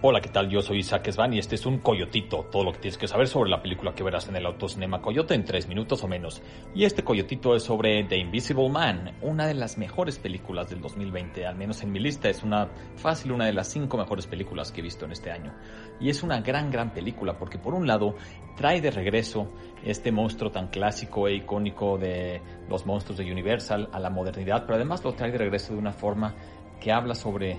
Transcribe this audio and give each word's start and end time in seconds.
Hola, 0.00 0.20
¿qué 0.20 0.28
tal? 0.28 0.48
Yo 0.48 0.62
soy 0.62 0.78
Isaac 0.78 1.10
Svan 1.10 1.34
y 1.34 1.40
este 1.40 1.56
es 1.56 1.66
un 1.66 1.78
Coyotito, 1.78 2.46
todo 2.52 2.62
lo 2.62 2.70
que 2.70 2.78
tienes 2.78 2.96
que 2.96 3.08
saber 3.08 3.26
sobre 3.26 3.50
la 3.50 3.60
película 3.60 3.96
que 3.96 4.04
verás 4.04 4.28
en 4.28 4.36
el 4.36 4.46
Autocinema 4.46 5.02
Coyote 5.02 5.34
en 5.34 5.44
tres 5.44 5.66
minutos 5.66 6.04
o 6.04 6.06
menos. 6.06 6.40
Y 6.72 6.84
este 6.84 7.02
Coyotito 7.02 7.56
es 7.56 7.64
sobre 7.64 8.04
The 8.04 8.16
Invisible 8.16 8.68
Man, 8.68 9.16
una 9.22 9.48
de 9.48 9.54
las 9.54 9.76
mejores 9.76 10.20
películas 10.20 10.70
del 10.70 10.80
2020, 10.80 11.44
al 11.44 11.56
menos 11.56 11.82
en 11.82 11.90
mi 11.90 11.98
lista 11.98 12.28
es 12.28 12.44
una 12.44 12.68
fácil 12.94 13.32
una 13.32 13.46
de 13.46 13.52
las 13.52 13.72
cinco 13.72 13.98
mejores 13.98 14.28
películas 14.28 14.70
que 14.70 14.82
he 14.82 14.84
visto 14.84 15.04
en 15.04 15.10
este 15.10 15.32
año. 15.32 15.52
Y 15.98 16.10
es 16.10 16.22
una 16.22 16.42
gran, 16.42 16.70
gran 16.70 16.92
película 16.92 17.36
porque 17.36 17.58
por 17.58 17.74
un 17.74 17.88
lado 17.88 18.14
trae 18.56 18.80
de 18.80 18.92
regreso 18.92 19.50
este 19.82 20.12
monstruo 20.12 20.52
tan 20.52 20.68
clásico 20.68 21.26
e 21.26 21.34
icónico 21.34 21.98
de 21.98 22.40
los 22.68 22.86
monstruos 22.86 23.18
de 23.18 23.32
Universal 23.32 23.88
a 23.90 23.98
la 23.98 24.10
modernidad, 24.10 24.62
pero 24.62 24.76
además 24.76 25.02
lo 25.02 25.14
trae 25.14 25.32
de 25.32 25.38
regreso 25.38 25.72
de 25.72 25.80
una 25.80 25.92
forma 25.92 26.36
que 26.78 26.92
habla 26.92 27.16
sobre 27.16 27.58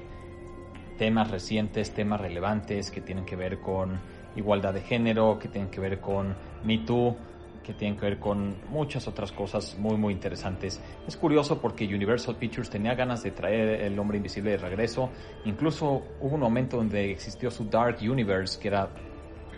temas 1.00 1.32
recientes, 1.32 1.92
temas 1.92 2.22
relevantes 2.22 2.92
que 2.92 3.02
tienen 3.02 3.26
que 3.26 3.36
ver 3.36 3.60
con 3.60 4.00
igualdad 4.36 4.74
de 4.74 4.82
género, 4.82 5.40
que 5.40 5.48
tienen 5.48 5.72
que 5.72 5.80
ver 5.80 6.00
con 6.00 6.36
Me 6.64 6.80
Too, 6.80 7.16
que 7.64 7.74
tienen 7.74 7.98
que 7.98 8.06
ver 8.06 8.20
con 8.20 8.56
muchas 8.70 9.08
otras 9.08 9.32
cosas 9.32 9.78
muy 9.80 9.96
muy 9.96 10.14
interesantes. 10.14 10.82
Es 11.08 11.16
curioso 11.16 11.62
porque 11.62 11.86
Universal 11.86 12.36
Pictures 12.36 12.70
tenía 12.70 12.96
ganas 12.96 13.24
de 13.24 13.32
traer 13.32 13.82
El 13.82 13.98
Hombre 13.98 14.18
Invisible 14.18 14.52
de 14.52 14.58
regreso. 14.58 15.10
Incluso 15.46 16.04
hubo 16.20 16.36
un 16.36 16.42
momento 16.42 16.78
donde 16.78 17.12
existió 17.12 17.50
su 17.50 17.66
Dark 17.66 17.98
Universe, 18.02 18.60
que 18.60 18.68
era 18.68 18.90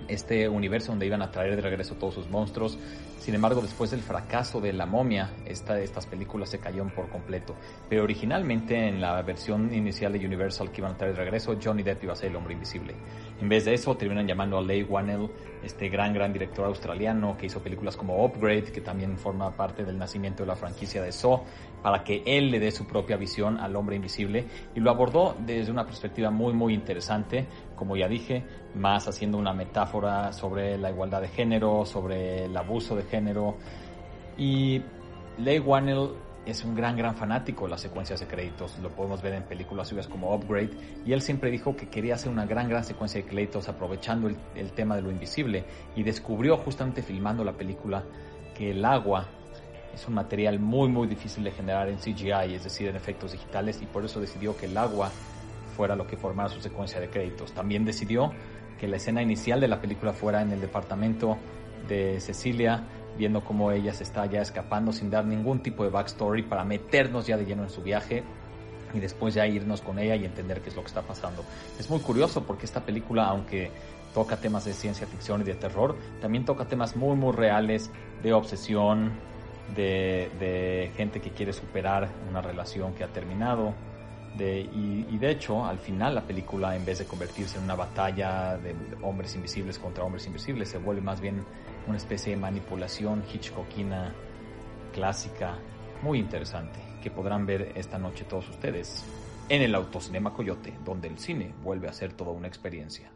este 0.07 0.47
universo 0.47 0.91
donde 0.91 1.05
iban 1.05 1.21
a 1.21 1.31
traer 1.31 1.55
de 1.55 1.61
regreso 1.61 1.95
todos 1.95 2.15
sus 2.15 2.29
monstruos. 2.29 2.77
Sin 3.19 3.35
embargo, 3.35 3.61
después 3.61 3.91
del 3.91 4.01
fracaso 4.01 4.59
de 4.59 4.73
La 4.73 4.87
momia, 4.87 5.29
esta, 5.45 5.79
estas 5.79 6.07
películas 6.07 6.49
se 6.49 6.59
cayeron 6.59 6.89
por 6.89 7.07
completo. 7.09 7.55
Pero 7.87 8.03
originalmente 8.03 8.87
en 8.87 8.99
la 8.99 9.21
versión 9.21 9.73
inicial 9.73 10.13
de 10.13 10.25
Universal 10.25 10.71
que 10.71 10.81
iban 10.81 10.93
a 10.93 10.97
traer 10.97 11.13
de 11.13 11.23
regreso, 11.23 11.55
Johnny 11.63 11.83
Depp 11.83 12.03
iba 12.03 12.13
a 12.13 12.15
ser 12.15 12.29
el 12.29 12.35
hombre 12.35 12.53
invisible. 12.53 12.95
En 13.39 13.47
vez 13.47 13.65
de 13.65 13.73
eso, 13.73 13.95
terminan 13.95 14.27
llamando 14.27 14.57
a 14.57 14.61
Leigh 14.61 14.85
Whannell, 14.85 15.29
este 15.63 15.89
gran, 15.89 16.13
gran 16.13 16.33
director 16.33 16.65
australiano 16.65 17.37
que 17.37 17.45
hizo 17.45 17.61
películas 17.61 17.95
como 17.95 18.25
Upgrade, 18.25 18.71
que 18.71 18.81
también 18.81 19.17
forma 19.17 19.51
parte 19.51 19.85
del 19.85 19.97
nacimiento 19.97 20.43
de 20.43 20.47
la 20.47 20.55
franquicia 20.55 21.03
de 21.03 21.11
Saw, 21.11 21.43
para 21.81 22.03
que 22.03 22.23
él 22.25 22.51
le 22.51 22.59
dé 22.59 22.71
su 22.71 22.85
propia 22.85 23.17
visión 23.17 23.59
al 23.59 23.75
hombre 23.75 23.95
invisible. 23.95 24.45
Y 24.75 24.79
lo 24.79 24.91
abordó 24.91 25.35
desde 25.39 25.71
una 25.71 25.85
perspectiva 25.85 26.29
muy, 26.31 26.53
muy 26.53 26.73
interesante, 26.73 27.47
como 27.75 27.95
ya 27.95 28.07
dije, 28.07 28.43
más 28.75 29.07
haciendo 29.07 29.37
una 29.37 29.53
metáfora 29.53 30.31
sobre 30.33 30.77
la 30.77 30.91
igualdad 30.91 31.21
de 31.21 31.29
género, 31.29 31.85
sobre 31.85 32.45
el 32.45 32.55
abuso 32.55 32.95
de 32.95 33.03
género. 33.03 33.57
Y 34.37 34.81
Leigh 35.37 35.61
Whannell 35.61 36.09
es 36.45 36.63
un 36.63 36.73
gran, 36.75 36.97
gran 36.97 37.15
fanático 37.15 37.65
de 37.65 37.71
las 37.71 37.81
secuencias 37.81 38.19
de 38.19 38.27
créditos. 38.27 38.77
Lo 38.79 38.89
podemos 38.89 39.21
ver 39.21 39.33
en 39.33 39.43
películas 39.43 39.87
suyas 39.87 40.07
como 40.07 40.33
Upgrade. 40.33 40.71
Y 41.05 41.13
él 41.13 41.21
siempre 41.21 41.51
dijo 41.51 41.75
que 41.75 41.87
quería 41.87 42.15
hacer 42.15 42.31
una 42.31 42.45
gran, 42.45 42.67
gran 42.67 42.83
secuencia 42.83 43.21
de 43.21 43.27
créditos 43.27 43.69
aprovechando 43.69 44.27
el, 44.27 44.37
el 44.55 44.71
tema 44.71 44.95
de 44.95 45.03
lo 45.03 45.11
invisible. 45.11 45.65
Y 45.95 46.03
descubrió 46.03 46.57
justamente 46.57 47.03
filmando 47.03 47.43
la 47.43 47.53
película 47.53 48.03
que 48.55 48.71
el 48.71 48.83
agua 48.85 49.27
es 49.93 50.07
un 50.07 50.13
material 50.13 50.59
muy, 50.59 50.89
muy 50.89 51.07
difícil 51.07 51.43
de 51.43 51.51
generar 51.51 51.89
en 51.89 51.97
CGI, 51.97 52.55
es 52.55 52.63
decir, 52.63 52.87
en 52.87 52.95
efectos 52.95 53.31
digitales. 53.31 53.81
Y 53.81 53.85
por 53.85 54.05
eso 54.05 54.19
decidió 54.19 54.55
que 54.55 54.65
el 54.65 54.77
agua 54.77 55.11
fuera 55.75 55.95
lo 55.95 56.07
que 56.07 56.17
formara 56.17 56.49
su 56.49 56.61
secuencia 56.61 56.99
de 56.99 57.09
créditos. 57.09 57.51
También 57.53 57.85
decidió 57.85 58.31
que 58.79 58.87
la 58.87 58.97
escena 58.97 59.21
inicial 59.21 59.59
de 59.59 59.67
la 59.67 59.81
película 59.81 60.13
fuera 60.13 60.41
en 60.41 60.51
el 60.51 60.61
departamento 60.61 61.37
de 61.87 62.19
Cecilia 62.19 62.83
viendo 63.17 63.43
cómo 63.43 63.71
ella 63.71 63.93
se 63.93 64.03
está 64.03 64.25
ya 64.25 64.41
escapando 64.41 64.91
sin 64.91 65.09
dar 65.09 65.25
ningún 65.25 65.61
tipo 65.61 65.83
de 65.83 65.89
backstory 65.89 66.43
para 66.43 66.63
meternos 66.63 67.27
ya 67.27 67.37
de 67.37 67.45
lleno 67.45 67.63
en 67.63 67.69
su 67.69 67.81
viaje 67.81 68.23
y 68.93 68.99
después 68.99 69.33
ya 69.33 69.45
irnos 69.47 69.81
con 69.81 69.99
ella 69.99 70.15
y 70.15 70.25
entender 70.25 70.61
qué 70.61 70.69
es 70.69 70.75
lo 70.75 70.81
que 70.81 70.87
está 70.87 71.01
pasando. 71.01 71.43
Es 71.79 71.89
muy 71.89 71.99
curioso 71.99 72.43
porque 72.43 72.65
esta 72.65 72.81
película, 72.81 73.25
aunque 73.25 73.71
toca 74.13 74.37
temas 74.37 74.65
de 74.65 74.73
ciencia 74.73 75.07
ficción 75.07 75.41
y 75.41 75.43
de 75.43 75.55
terror, 75.55 75.95
también 76.19 76.45
toca 76.45 76.65
temas 76.65 76.95
muy 76.95 77.15
muy 77.15 77.31
reales 77.31 77.89
de 78.21 78.33
obsesión, 78.33 79.11
de, 79.75 80.29
de 80.39 80.91
gente 80.95 81.19
que 81.21 81.31
quiere 81.31 81.53
superar 81.53 82.09
una 82.29 82.41
relación 82.41 82.93
que 82.93 83.03
ha 83.03 83.07
terminado, 83.07 83.73
de, 84.37 84.61
y, 84.61 85.07
y, 85.09 85.17
de 85.17 85.29
hecho, 85.29 85.65
al 85.65 85.77
final 85.77 86.15
la 86.15 86.21
película, 86.21 86.75
en 86.75 86.85
vez 86.85 86.99
de 86.99 87.05
convertirse 87.05 87.57
en 87.57 87.65
una 87.65 87.75
batalla 87.75 88.57
de 88.57 88.73
hombres 89.01 89.35
invisibles 89.35 89.77
contra 89.77 90.03
hombres 90.05 90.25
invisibles, 90.25 90.69
se 90.69 90.77
vuelve 90.77 91.01
más 91.01 91.19
bien 91.19 91.43
una 91.87 91.97
especie 91.97 92.35
de 92.35 92.39
manipulación 92.39 93.23
hitchcockina 93.31 94.13
clásica, 94.93 95.57
muy 96.01 96.19
interesante, 96.19 96.79
que 97.03 97.11
podrán 97.11 97.45
ver 97.45 97.73
esta 97.75 97.97
noche 97.97 98.23
todos 98.23 98.47
ustedes 98.49 99.03
en 99.49 99.61
el 99.61 99.75
Autocinema 99.75 100.33
Coyote, 100.33 100.73
donde 100.85 101.09
el 101.09 101.19
cine 101.19 101.53
vuelve 101.61 101.89
a 101.89 101.93
ser 101.93 102.13
toda 102.13 102.31
una 102.31 102.47
experiencia. 102.47 103.11